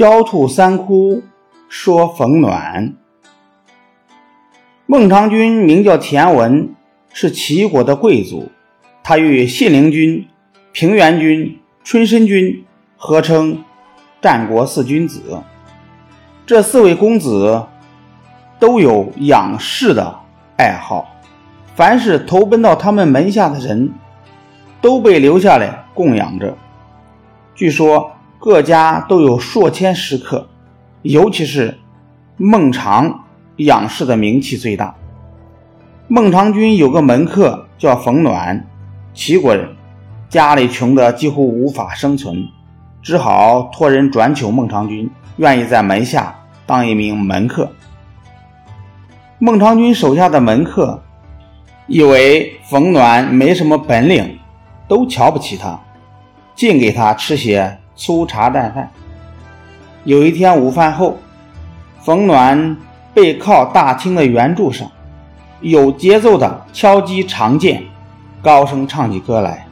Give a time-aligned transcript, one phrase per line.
[0.00, 1.22] 焦兔三哭
[1.68, 2.94] 说冯暖。
[4.86, 6.74] 孟尝君名叫田文，
[7.12, 8.50] 是齐国的贵族。
[9.02, 10.26] 他与信陵君、
[10.72, 12.64] 平原君、春申君
[12.96, 13.62] 合称
[14.22, 15.42] 战国四君子。
[16.46, 17.66] 这四位公子
[18.58, 20.18] 都有养士的
[20.56, 21.06] 爱好，
[21.74, 23.92] 凡是投奔到他们门下的人，
[24.80, 26.56] 都被留下来供养着。
[27.54, 30.48] 据说各家都有数千食客，
[31.02, 31.78] 尤其是
[32.38, 34.94] 孟尝养士的名气最大。
[36.08, 38.66] 孟尝君有个门客叫冯暖。
[39.12, 39.68] 齐国人
[40.30, 42.48] 家里穷得几乎无法生存，
[43.02, 46.34] 只好托人转求孟尝君，愿意在门下
[46.64, 47.70] 当一名门客。
[49.38, 51.02] 孟尝君手下的门客
[51.88, 54.38] 以为冯暖没什么本领，
[54.88, 55.78] 都瞧不起他，
[56.54, 58.90] 净给他吃些粗茶淡饭。
[60.04, 61.18] 有一天午饭后，
[62.00, 62.78] 冯暖
[63.12, 64.90] 背靠大厅的圆柱上，
[65.60, 67.84] 有节奏地敲击长剑。
[68.40, 69.66] 高声唱起歌来：“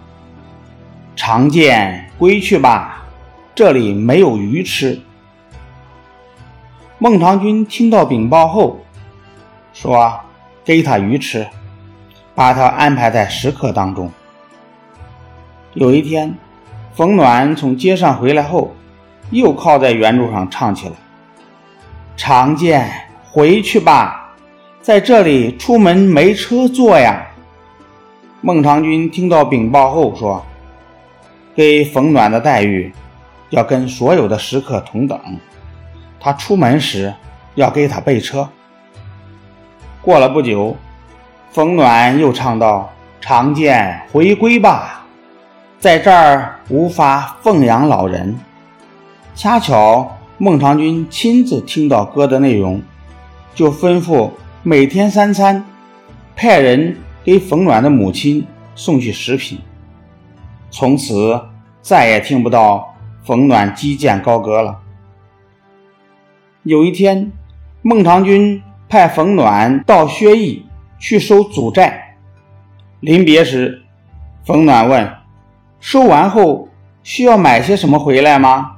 [1.17, 3.03] 长剑归去吧，
[3.55, 5.01] 这里没有鱼吃。”
[7.01, 8.81] 孟尝君听到禀报后，
[9.73, 10.21] 说
[10.67, 11.47] ：“给他鱼吃，
[12.35, 14.13] 把他安排在食客当中。”
[15.73, 16.37] 有一天，
[16.99, 18.75] 冯暖从街上回来后，
[19.31, 20.95] 又靠在圆柱上唱起来
[22.19, 22.91] ：“长剑
[23.23, 24.35] 回去吧，
[24.83, 27.25] 在这里出门没车坐呀。”
[28.43, 30.45] 孟尝君听到禀报后说
[31.55, 32.93] ：“给冯暖的待遇
[33.51, 35.21] 要跟所有的食客同等，
[36.19, 37.15] 他出门时
[37.55, 38.49] 要给他备车。”
[40.03, 40.77] 过了不久，
[41.53, 42.91] 冯暖又唱道
[43.23, 44.98] ：“长剑回归吧，
[45.79, 48.37] 在这儿无法奉养老人。”
[49.35, 52.83] 恰巧孟尝君亲自听到歌的内容，
[53.55, 54.31] 就吩咐
[54.63, 55.65] 每天三餐
[56.35, 56.97] 派人。
[57.25, 59.59] 给冯暖的母亲送去食品，
[60.71, 61.39] 从此
[61.83, 64.79] 再也听不到冯暖击剑高歌了。
[66.63, 67.31] 有一天，
[67.83, 70.65] 孟尝君派冯暖到薛邑
[70.99, 72.17] 去收祖债，
[73.01, 73.83] 临别时，
[74.47, 75.13] 冯暖问
[75.81, 76.69] ：“收完后
[77.03, 78.73] 需要买些什么回来吗？”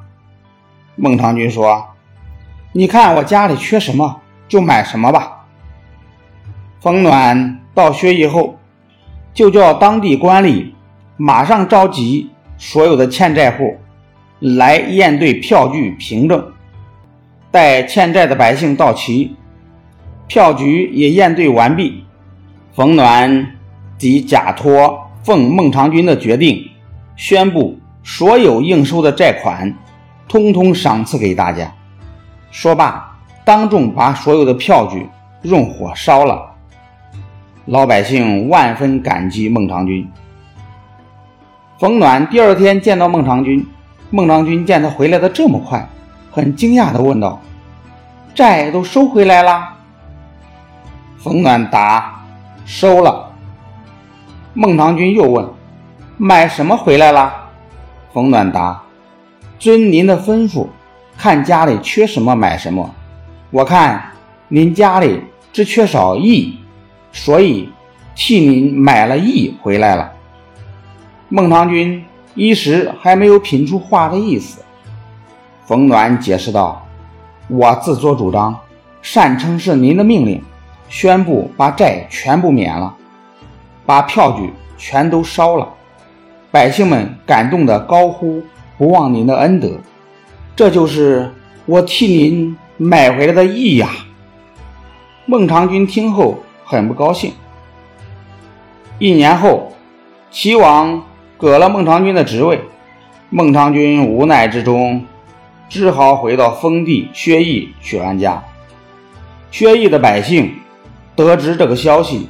[0.97, 1.89] 孟尝君说
[2.73, 5.47] ：“你看我家里缺什么，就买什么吧。”
[6.81, 7.57] 冯暖。
[7.73, 8.59] 到薛邑后，
[9.33, 10.73] 就叫当地官吏
[11.17, 12.29] 马上召集
[12.59, 13.79] 所有的欠债户
[14.41, 16.53] 来验对票据凭证。
[17.51, 19.37] 待欠债的百姓到齐，
[20.27, 22.05] 票据也验对完毕，
[22.75, 23.53] 冯暖
[23.97, 26.69] 即假托奉孟尝君的决定，
[27.21, 29.71] 宣布所有应收的债款，
[30.27, 31.71] 通通赏赐给大家。
[32.51, 33.15] 说罢，
[33.45, 35.07] 当众把所有的票据
[35.43, 36.51] 用火烧了。
[37.67, 40.11] 老百姓万分感激孟尝君。
[41.79, 43.67] 冯暖第二天见到孟尝君，
[44.09, 45.87] 孟尝君见他回来的这么快，
[46.31, 47.39] 很惊讶地问道
[48.35, 49.75] ：“债都收回来了？”
[51.21, 52.23] 冯暖答
[52.65, 53.31] ：“收了。”
[54.55, 55.47] 孟尝君又问
[56.23, 57.49] ：“买什么回来了？”
[58.13, 58.83] 冯暖答
[59.59, 60.67] ：“遵您的吩咐，
[61.17, 62.95] 看家里缺什么买什么。
[63.51, 64.13] 我看
[64.49, 66.59] 您家里只缺少义。”
[67.11, 67.71] 所以，
[68.15, 70.13] 替您买了义回来了。
[71.31, 72.05] 孟尝君
[72.35, 74.63] 一时还没有品出话的意思。
[75.65, 76.87] 冯暖解释道
[77.49, 78.55] ：“我自作主张，
[79.01, 80.45] 擅称是您的命令，
[80.91, 82.95] 宣布把债全部免了，
[83.87, 85.67] 把票据全都烧了。
[86.51, 88.43] 百姓们感动的高呼
[88.77, 89.71] 不忘您的恩德，
[90.55, 91.31] 这就是
[91.67, 93.91] 我替您买回来的义呀。”
[95.27, 96.39] 孟尝君听后。
[96.63, 97.33] 很不高兴。
[99.01, 99.73] 一年后，
[100.31, 101.03] 齐王
[101.37, 102.61] 革了孟尝君的职位，
[103.29, 105.05] 孟尝君无奈之中，
[105.69, 108.45] 只好回到封地薛邑去安家。
[109.51, 110.53] 薛邑的百姓
[111.17, 112.29] 得知这个消息，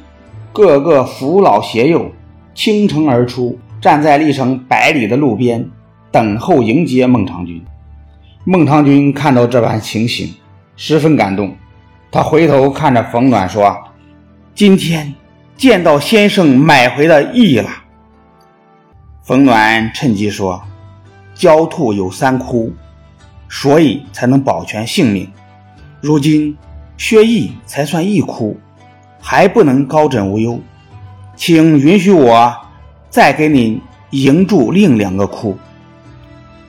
[0.51, 2.09] 个个扶老携幼，
[2.55, 5.67] 倾城而出，站在离城百里的路边，
[6.11, 7.65] 等候迎接孟尝君。
[8.45, 10.35] 孟尝君看到这般情形，
[10.75, 11.57] 十分感动，
[12.11, 13.75] 他回头看着冯暖说。
[14.53, 15.15] 今天
[15.57, 17.69] 见到先生买回的义了。
[19.23, 20.61] 冯暖趁机说
[21.35, 22.71] ：“狡兔有三窟，
[23.49, 25.27] 所以才能保全性命。
[26.01, 26.55] 如今
[26.97, 28.59] 薛邑才算一窟，
[29.19, 30.59] 还不能高枕无忧，
[31.35, 32.55] 请允许我
[33.11, 33.79] 再给你
[34.09, 35.55] 营筑另两个窟。”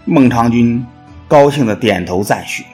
[0.05, 0.85] 孟尝君
[1.27, 2.65] 高兴的点头赞许。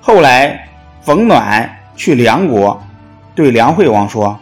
[0.00, 0.68] 后来，
[1.00, 2.80] 冯暖去梁国，
[3.34, 4.38] 对梁惠王说：“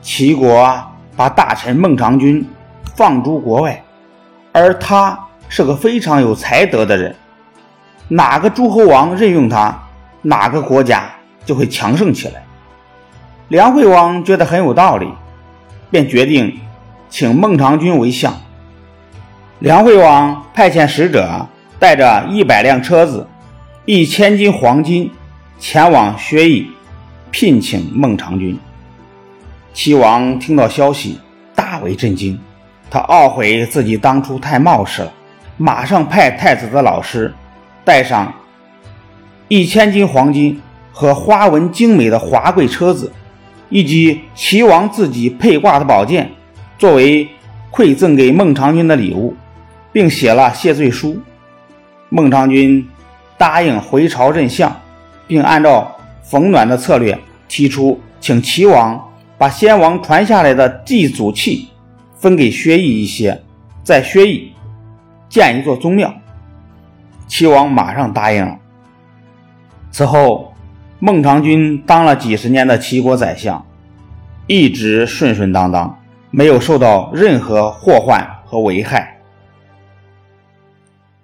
[0.00, 0.80] 齐国
[1.16, 2.48] 把大臣孟尝君
[2.94, 3.82] 放逐国外，
[4.52, 7.14] 而他是个非常有才德的人，
[8.08, 9.76] 哪个诸侯王任用他，
[10.22, 11.10] 哪个国家
[11.44, 12.42] 就会强盛起来。”
[13.48, 15.12] 梁惠王觉得很有道理，
[15.90, 16.56] 便决定
[17.10, 18.32] 请孟尝君为相。
[19.58, 21.46] 梁惠王派遣使者，
[21.78, 23.26] 带着一百辆车子。
[23.84, 25.10] 一千斤黄金
[25.58, 26.70] 前往薛邑
[27.32, 28.56] 聘请孟尝君。
[29.74, 31.18] 齐王听到消息，
[31.54, 32.38] 大为震惊，
[32.88, 35.12] 他懊悔自己当初太冒失了，
[35.56, 37.34] 马上派太子的老师
[37.84, 38.32] 带上
[39.48, 40.60] 一千斤黄金
[40.92, 43.12] 和花纹精美的华贵车子，
[43.68, 46.30] 以及齐王自己佩挂的宝剑，
[46.80, 47.28] 作为
[47.70, 49.36] 馈赠给孟尝君的礼物，
[49.92, 51.20] 并写了谢罪书。
[52.08, 52.84] 孟尝君。
[53.38, 54.70] 答应回朝认相，
[55.26, 57.18] 并按照冯暖的策略
[57.48, 59.02] 提出，请齐王
[59.38, 61.66] 把先王传下来的祭祖器
[62.18, 63.40] 分给薛邑一些，
[63.82, 64.52] 在薛邑
[65.30, 66.12] 建一座宗庙。
[67.28, 68.58] 齐王马上答应了。
[69.90, 70.52] 此后，
[70.98, 73.64] 孟尝君当了几十年的齐国宰相，
[74.46, 75.98] 一直顺顺当当，
[76.30, 79.20] 没有受到任何祸患和危害。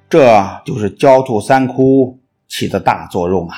[0.08, 2.18] 这就是焦土三窟
[2.48, 3.56] 起的大作用啊！